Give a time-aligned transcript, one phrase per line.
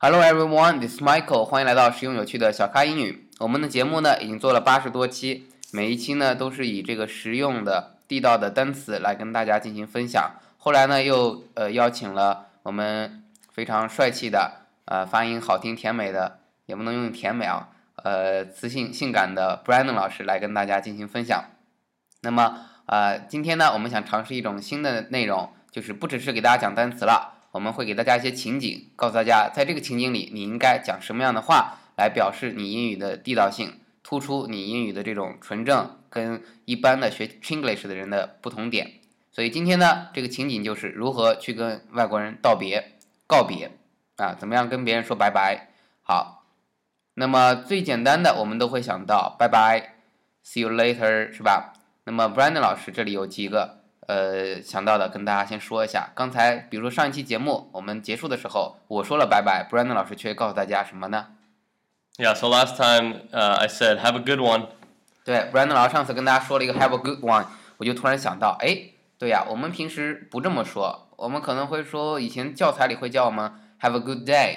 [0.00, 1.44] Hello everyone, this is Michael.
[1.44, 3.28] 欢迎来到实用有趣的小咖英语。
[3.40, 10.36] 我们的节目呢已经做了八十多期，每一期呢都是以这个实用的、地道的单词来跟大家进行分享。
[10.56, 21.42] 后来呢又呃邀请了我们非常帅气的、呃发音好听甜美的，也不能用甜美啊，呃磁性性感的 Brandon 老师来跟大家进行分享。
[22.22, 27.37] 那么呃今天呢我们想尝试一种新的内容，就是不只是给大家讲单词了。
[27.50, 39.00] 我们会给大家一些情景，告诉大家在这个情景里你应该讲什么样的话来表示你英语的地道性，突出你英语的这种纯正跟一般的学 Chinglish 的人的不同点。
[39.32, 43.70] 所以今天呢，这个情景就是如何去跟外国人道别、告别
[44.16, 45.68] 啊，怎么样跟别人说拜拜。
[46.02, 46.44] 好，
[47.14, 49.94] 那么最简单的我们都会想到拜拜
[50.44, 51.72] ，see you later，是吧？
[52.04, 53.77] 那么 Brandon 老师这里有几个。
[54.08, 56.10] 呃，想到的跟大家先说一下。
[56.14, 61.26] 刚才比如说上一期节目我们结束的时候，我说了拜拜，Brandon 老师却告诉大家什么呢
[62.16, 64.68] ？Yeah, so last time, uh, I said have a good one.
[65.24, 67.44] 对，Brandon 老师上次跟大家说了一个 have a good one，
[67.76, 73.52] 我就突然想到，哎，对呀，我们平时不这么说，我们可能会说以前教材里会教我们
[73.82, 74.56] have a good day，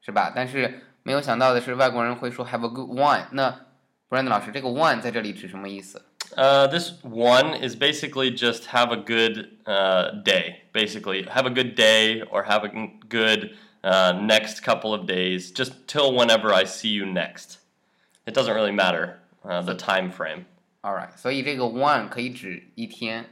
[0.00, 0.32] 是吧？
[0.34, 3.26] 但是没有想到的是，外国人会说 have a good one。
[3.30, 3.60] 那
[4.08, 6.04] Brandon 老师，这个 one 在这里指什么意思
[6.35, 10.63] ？Uh, this one is basically just have a good uh, day.
[10.73, 12.71] Basically, have a good day or have a
[13.07, 13.51] good
[13.83, 17.59] uh, next couple of days, just till whenever I see you next.
[18.25, 20.45] It doesn't really matter uh, the time frame.
[20.81, 23.25] All right，所以这个 one 可以指一天，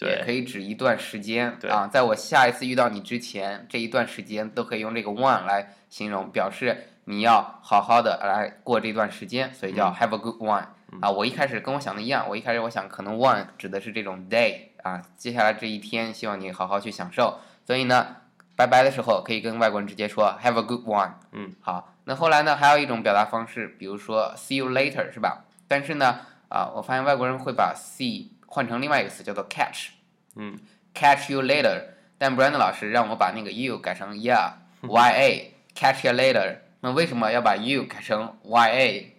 [0.00, 1.86] 也可以指一段时间啊。
[1.86, 10.66] 在我下一次遇到你之前，这一段时间都可以用这个 one 来形容，表示你要好好的来过这段时间，所以叫 have a good one。
[11.01, 18.15] 啊，我一开始跟我想的一样，我一开始我想可能 one 指的是这种 day 啊，接下来这一天希望你好好去享受，所以呢，
[18.55, 21.11] 拜拜的时候可以跟外国人直接说 have a good one。
[21.31, 25.45] 嗯，好，那后来呢还有一种表达方式，比如说 see you later 是吧？
[25.67, 29.89] 但是呢，啊，我发现外国人会把 see 换成另外一个词叫做 catch。
[30.35, 30.57] 嗯
[30.93, 31.81] ，catch you later，
[32.17, 39.15] 但 Brandon 老师让我把那个 you 改成 yeah，y a catch you later，那为什么要把 you 改成 y a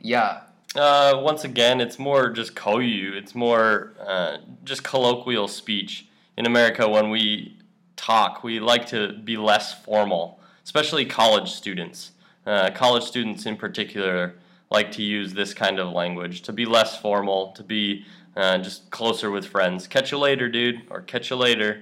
[0.75, 3.13] yeah？Uh, once again, it's more just koyu.
[3.13, 6.07] It's more uh, just colloquial speech.
[6.35, 7.57] In America, when we
[7.95, 12.11] talk, we like to be less formal, especially college students.
[12.45, 14.33] Uh, college students, in particular,
[14.71, 18.03] like to use this kind of language to be less formal, to be
[18.35, 19.87] uh, just closer with friends.
[19.87, 21.81] Catch you later, dude, or catch you later.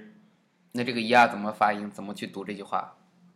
[0.72, 1.90] 那这个呀怎么发音？
[1.90, 2.94] 怎么去读这句话？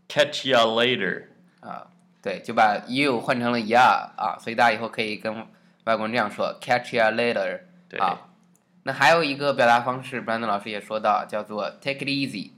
[0.08, 1.24] Catch ya later.
[1.60, 1.88] 啊。
[2.21, 5.35] 对，就把 you 换成了 ya 啊，所以大家以后可以跟
[5.85, 7.61] 外国人这样说，catch you later。
[7.99, 8.29] 啊，
[8.83, 12.51] 那还有一个表达方式，Brandon 老师也说到，叫做 take it easy。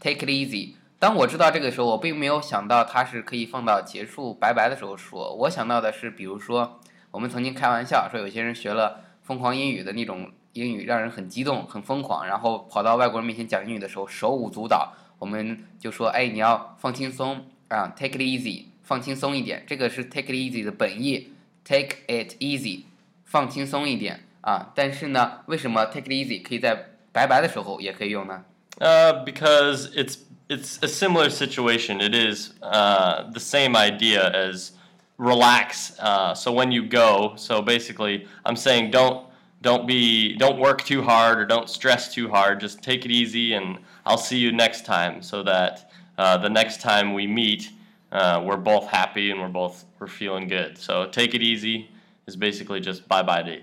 [0.00, 0.74] take it easy。
[0.98, 5.34] 当我知道这个时候，我并没有想到它是可以放到结束拜拜的时候说。
[5.34, 14.94] 我想到的是，比如说，我们曾经开玩笑说，有些人学了疯狂英语的那种英语，让人很激动、很疯狂，然后跑到外国人面前讲英语的时候手舞足蹈。
[15.18, 18.64] 我们就说，哎，你要放轻松啊，take it easy。
[18.83, 21.29] 放轻松一点，这个是 take it easy 的本意，
[21.63, 22.83] take it easy，
[23.25, 24.71] 放轻松一点啊。
[24.75, 28.43] 但是呢，为什么 take it easy 可以在拜拜的时候也可以用呢？
[28.79, 31.99] Uh, because it's it's a similar situation.
[31.99, 34.71] It is uh, the same idea as
[35.17, 35.91] relax.
[35.99, 39.25] Uh, so when you go, so basically, I'm saying don't
[39.61, 42.61] don't be don't work too hard or don't stress too hard.
[42.61, 45.21] Just take it easy, and I'll see you next time.
[45.21, 47.71] So that uh, the next time we meet
[48.13, 50.77] uh, we're both happy and we're both we're feeling good.
[50.77, 51.87] So take it easy
[52.25, 53.61] is basically just bye bye 的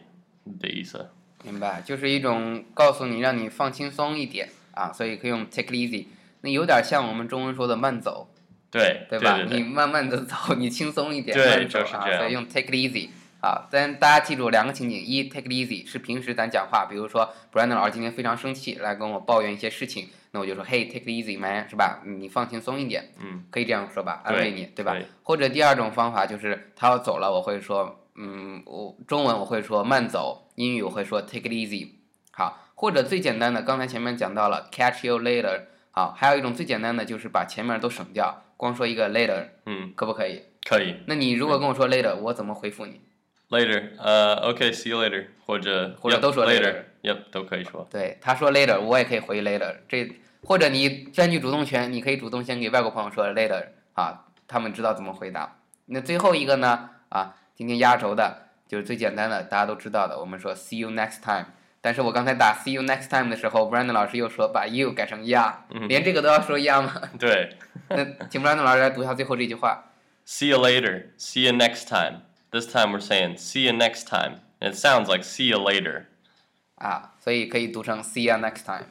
[0.60, 1.10] 的意思。
[1.44, 6.06] 明白，就是一种告诉你让你放轻松一点啊，所以可以用 take it easy。
[6.40, 8.28] 那有点像我们中文说的慢走，
[8.70, 9.36] 对对吧？
[9.36, 13.08] 对对你慢慢的走，你轻松一点，对慢走啊，所以用 take it easy。
[13.41, 22.01] 啊，但大家记住两个情景：一，take it easy 是平时咱讲话，比如说 Brandon 老师今天非常生气，来跟我抱怨一些事情，那我就说，Hey，take it easy，man，是吧？
[22.05, 24.95] 你放轻松一点，嗯，可以这样说吧，安慰你，对吧？
[25.23, 31.87] 或者第二种方法就是他要走了，我会说，嗯，我中文我会说慢走，英语我会说 take it easy。
[32.31, 35.63] 好，或者最简单的，刚才前面讲到了 catch you later。
[35.93, 40.43] 好，还有一种最简单的就是把前面都省掉，光说一个 later，嗯，可不可以？
[40.63, 40.95] 可以。
[41.07, 43.01] 那你如果跟我说 later，我怎么回复你
[43.51, 47.87] ？Later，呃，OK，see you later，或者或者都说 later，Yep，都可以说。
[47.91, 49.75] 对，他说 later，我也可以回 later。
[49.87, 50.09] 这
[50.43, 53.63] 或者你占据主动权，你可以主动先给外国朋友说 later，
[53.93, 55.57] 啊，他们知道怎么回答。
[55.85, 56.89] 那最后一个呢？
[57.09, 61.47] 啊，今天压轴的就是最简单的，大家都知道的，我们说 see you next time。
[61.81, 66.93] 但是我刚才打 see you next time 的时候，Brandon 老师又说把 you 改成 ya，、嗯连这个都要说 ya 吗？
[67.19, 67.57] 对。
[67.89, 69.91] 那请 Brandon 老师来读一下最后这句话。
[70.25, 71.07] See you later.
[71.17, 72.21] See you next time.
[72.50, 74.40] This time we're saying see you next time.
[74.60, 76.06] And it sounds like see you later.
[76.76, 78.86] 啊，所以可以读成 see you next time。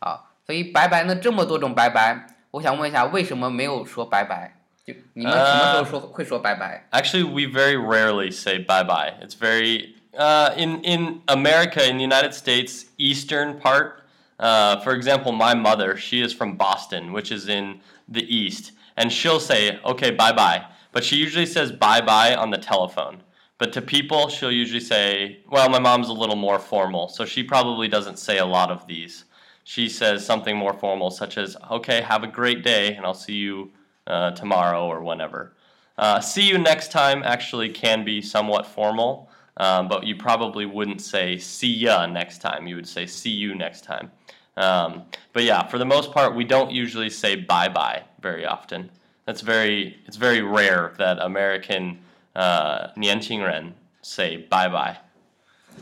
[0.00, 4.56] 好，所以拜拜呢这么多种拜拜，我想问一下，为什么没有说拜拜？
[4.84, 6.86] 就你们什么时候说、会说拜拜？
[6.90, 9.14] Actually, we very rarely say bye bye.
[9.20, 14.02] It's very uh, in in America, in the United States, eastern part.
[14.38, 19.10] Uh, for example, my mother, she is from Boston, which is in the east, and
[19.10, 23.23] she'll say, "Okay, bye bye," But she usually says bye bye on the telephone.
[23.57, 27.43] But to people, she'll usually say, "Well, my mom's a little more formal, so she
[27.43, 29.25] probably doesn't say a lot of these."
[29.63, 33.35] She says something more formal, such as, "Okay, have a great day, and I'll see
[33.35, 33.71] you
[34.07, 35.53] uh, tomorrow or whenever."
[35.97, 41.01] Uh, see you next time actually can be somewhat formal, um, but you probably wouldn't
[41.01, 42.65] say see ya next time.
[42.67, 44.09] You would say see you next time.
[44.55, 45.03] Um,
[45.33, 48.89] but yeah, for the most part, we don't usually say bye bye very often
[49.28, 51.96] That's very it's very rare that American
[52.34, 54.96] uh, 年轻人 say bye bye.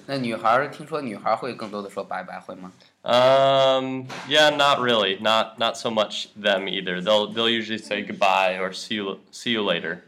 [0.07, 2.73] 那女孩儿听说女孩儿会更多的说拜拜，会吗？
[3.05, 5.21] Um, yeah, not really.
[5.21, 7.01] Not not so much them either.
[7.01, 10.03] They'll they'll usually say goodbye or see you see you later.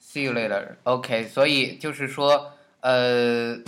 [0.00, 0.76] See you later.
[0.84, 3.58] OK，所以就是说，呃，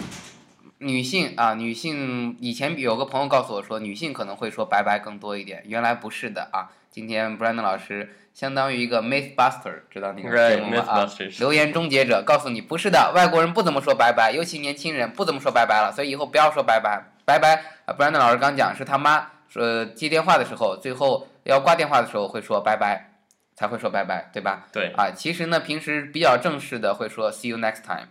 [0.78, 6.70] 女性啊，女性以前有个朋友告诉我说，女性可能会说拜拜更多一点，原来不是的啊。
[6.90, 10.83] 今天 Brandon 老师 相当于一个 MythBuster，知道那个节目吗？
[10.87, 17.03] 啊留言终结者告诉你不是的，外国人不怎么说拜拜，尤其年轻人不怎么说拜拜了，所以以后不要说拜拜。
[17.25, 17.55] 拜拜
[17.85, 23.13] 啊，Brandon 老师刚讲是他妈说接电话的时候，最后要挂电话的时候会说拜拜，
[23.55, 24.67] 才会说拜拜，对吧？
[24.71, 28.09] 对啊，其实呢，平时比较正式的会说 see you next time。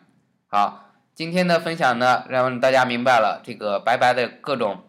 [0.48, 4.82] 好，今天的分享呢，让大家明白了这个拜拜的各种，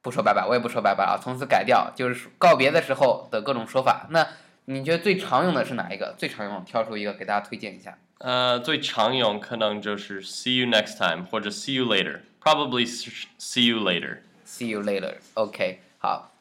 [0.00, 4.06] 不说拜拜，我也不说拜拜啊，从此改掉，就是告别的时候的各种说法。
[4.08, 4.26] 那
[4.70, 6.14] 你觉得最常用的是哪一个？
[6.18, 7.96] 最常用，挑出一个给大家推荐一下。
[8.18, 12.20] 呃，最常用可能就是 see you next time 或者 see you later.
[12.42, 14.18] Probably s- see you later.
[14.44, 15.14] See you later.
[15.32, 16.34] OK，好，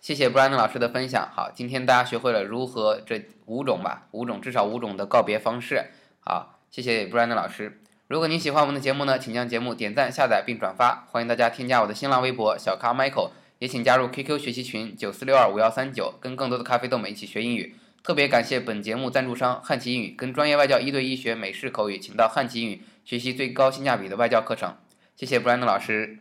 [0.00, 1.30] 谢谢 Brandon 老师的分享。
[1.32, 5.90] 好，今天大家学会了如何这五种吧，五种至少五种的告别方式。
[6.18, 7.80] 好，谢谢 Brandon 老师。
[8.08, 11.06] 如果您喜欢我们的节目呢，请将节目点赞、下载并转发。
[11.12, 13.30] 欢迎大家添加我的新浪微博小咖 Michael，
[13.60, 17.76] 也请加入 QQ 学习群九四六二五幺三九，跟更多的咖啡豆们一起学英语。
[18.02, 24.74] 特别感谢本节目赞助商汉奇英语，跟专业外教一对一学美式口语，请到汉奇英语学习最高性价比的外教课程。
[25.14, 26.18] 谢谢 Brandon 老师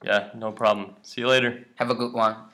[0.00, 0.88] Yeah, no problem.
[1.02, 2.53] See you later.，Have a good one。